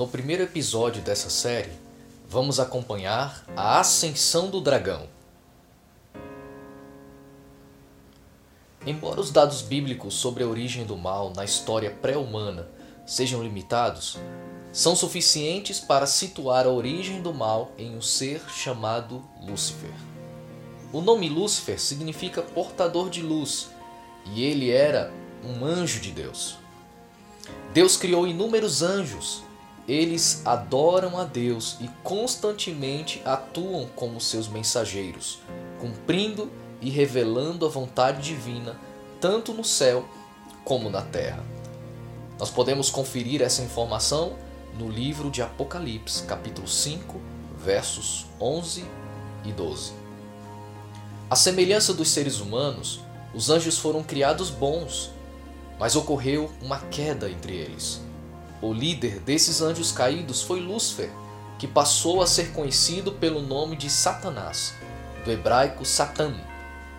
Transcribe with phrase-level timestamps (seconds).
[0.00, 1.72] No primeiro episódio dessa série,
[2.26, 5.06] vamos acompanhar a ascensão do dragão.
[8.86, 12.66] Embora os dados bíblicos sobre a origem do mal na história pré-humana
[13.06, 14.16] sejam limitados,
[14.72, 19.92] são suficientes para situar a origem do mal em um ser chamado Lúcifer.
[20.94, 23.68] O nome Lúcifer significa portador de luz,
[24.32, 25.12] e ele era
[25.44, 26.56] um anjo de Deus.
[27.74, 29.42] Deus criou inúmeros anjos,
[29.88, 35.40] eles adoram a Deus e constantemente atuam como seus mensageiros,
[35.80, 36.50] cumprindo
[36.80, 38.76] e revelando a vontade divina
[39.20, 40.04] tanto no céu
[40.64, 41.44] como na terra.
[42.38, 44.36] Nós podemos conferir essa informação
[44.78, 47.20] no livro de Apocalipse, capítulo 5,
[47.58, 48.84] versos 11
[49.44, 49.92] e 12.
[51.28, 53.00] A semelhança dos seres humanos,
[53.34, 55.10] os anjos foram criados bons,
[55.78, 58.00] mas ocorreu uma queda entre eles.
[58.62, 61.10] O líder desses anjos caídos foi Lúcifer,
[61.58, 64.74] que passou a ser conhecido pelo nome de Satanás,
[65.24, 66.34] do hebraico Satan,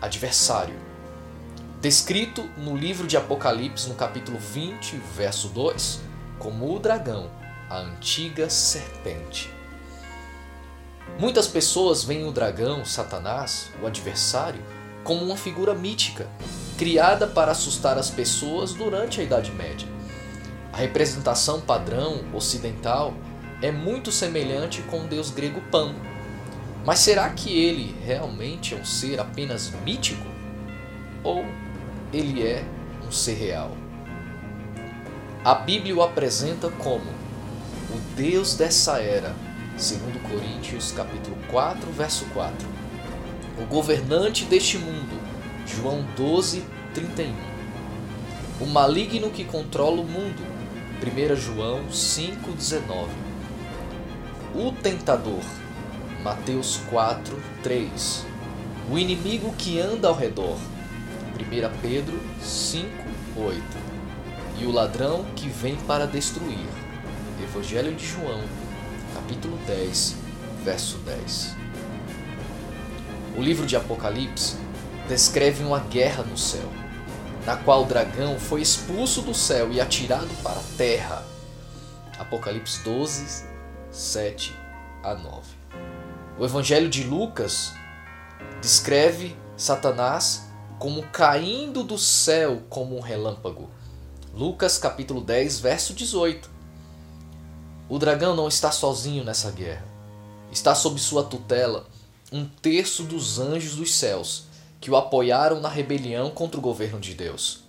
[0.00, 0.74] adversário.
[1.80, 6.00] Descrito no livro de Apocalipse, no capítulo 20, verso 2,
[6.38, 7.30] como o dragão,
[7.68, 9.50] a antiga serpente.
[11.18, 14.62] Muitas pessoas veem o dragão, Satanás, o adversário,
[15.04, 16.28] como uma figura mítica,
[16.78, 19.86] criada para assustar as pessoas durante a Idade Média.
[20.72, 23.12] A representação padrão ocidental
[23.60, 25.94] é muito semelhante com o deus grego Pan.
[26.84, 30.26] Mas será que ele realmente é um ser apenas mítico?
[31.22, 31.44] Ou
[32.12, 32.64] ele é
[33.06, 33.76] um ser real?
[35.44, 37.04] A Bíblia o apresenta como
[37.90, 39.34] o Deus dessa era,
[39.76, 42.66] segundo Coríntios capítulo 4, verso 4.
[43.60, 45.20] O governante deste mundo,
[45.66, 46.64] João 12,
[46.94, 47.34] 31.
[48.60, 50.42] O maligno que controla o mundo,
[51.02, 53.08] 1 João 5,19
[54.54, 55.42] O tentador
[56.22, 58.24] Mateus 4, 3
[58.88, 60.56] O inimigo que anda ao redor
[61.40, 62.86] 1 Pedro 5,
[63.36, 63.62] 8
[64.60, 66.68] E o ladrão que vem para destruir
[67.42, 68.40] Evangelho de João
[69.12, 70.14] capítulo 10,
[70.64, 71.56] verso 10
[73.36, 74.56] O livro de Apocalipse
[75.08, 76.70] descreve uma guerra no céu
[77.46, 81.24] na qual o dragão foi expulso do céu e atirado para a terra.
[82.18, 83.44] Apocalipse 12,
[83.90, 84.54] 7
[85.02, 85.48] a 9.
[86.38, 87.72] O Evangelho de Lucas
[88.60, 90.48] descreve Satanás
[90.78, 93.68] como caindo do céu como um relâmpago.
[94.34, 96.48] Lucas capítulo 10, verso 18.
[97.88, 99.84] O dragão não está sozinho nessa guerra.
[100.50, 101.86] Está sob sua tutela
[102.32, 104.44] um terço dos anjos dos céus
[104.82, 107.60] que o apoiaram na rebelião contra o governo de Deus.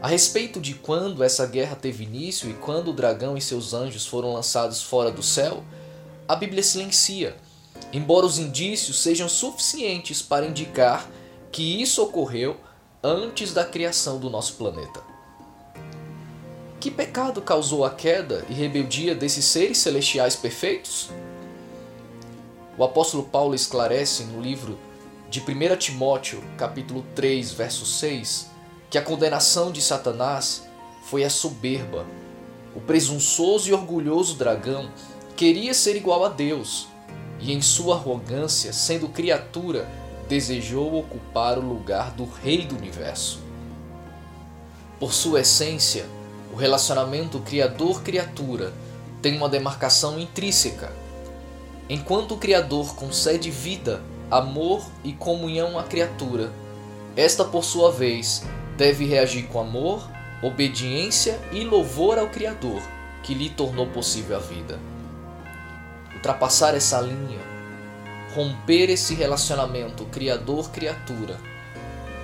[0.00, 4.06] A respeito de quando essa guerra teve início e quando o dragão e seus anjos
[4.06, 5.62] foram lançados fora do céu,
[6.26, 7.36] a Bíblia silencia,
[7.92, 11.10] embora os indícios sejam suficientes para indicar
[11.52, 12.56] que isso ocorreu
[13.02, 15.02] antes da criação do nosso planeta.
[16.80, 21.10] Que pecado causou a queda e rebeldia desses seres celestiais perfeitos?
[22.78, 24.78] O apóstolo Paulo esclarece no livro
[25.30, 28.50] de 1 Timóteo, capítulo 3, verso 6,
[28.88, 30.64] que a condenação de Satanás
[31.04, 32.06] foi a soberba.
[32.74, 34.90] O presunçoso e orgulhoso dragão
[35.36, 36.88] queria ser igual a Deus,
[37.40, 39.88] e em sua arrogância, sendo criatura,
[40.28, 43.40] desejou ocupar o lugar do rei do universo.
[44.98, 46.06] Por sua essência,
[46.52, 48.72] o relacionamento criador-criatura
[49.20, 50.92] tem uma demarcação intrínseca.
[51.88, 56.52] Enquanto o Criador concede vida amor e comunhão à criatura.
[57.16, 58.44] Esta, por sua vez,
[58.76, 60.08] deve reagir com amor,
[60.42, 62.82] obediência e louvor ao Criador,
[63.22, 64.78] que lhe tornou possível a vida.
[66.14, 67.40] Ultrapassar essa linha,
[68.34, 71.38] romper esse relacionamento Criador-criatura,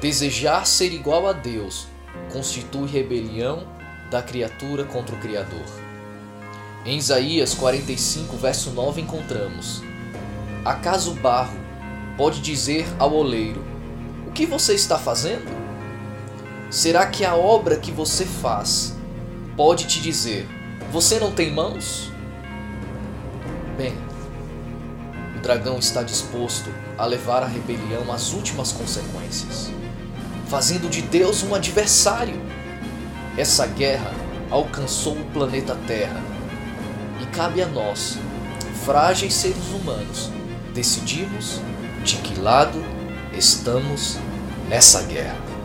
[0.00, 1.88] desejar ser igual a Deus,
[2.32, 3.66] constitui rebelião
[4.10, 5.66] da criatura contra o Criador.
[6.84, 9.82] Em Isaías 45, verso 9, encontramos:
[10.64, 11.65] Acaso o barro
[12.16, 13.62] pode dizer ao oleiro:
[14.26, 15.54] O que você está fazendo?
[16.70, 18.96] Será que a obra que você faz
[19.56, 20.48] pode te dizer:
[20.90, 22.10] Você não tem mãos?
[23.76, 23.94] Bem,
[25.36, 29.70] o dragão está disposto a levar a rebelião às últimas consequências,
[30.48, 32.40] fazendo de Deus um adversário.
[33.36, 34.12] Essa guerra
[34.50, 36.22] alcançou o planeta Terra
[37.20, 38.16] e cabe a nós,
[38.86, 40.30] frágeis seres humanos,
[40.72, 41.60] decidirmos
[42.42, 42.82] lado
[43.32, 44.18] estamos
[44.68, 45.55] nessa guerra.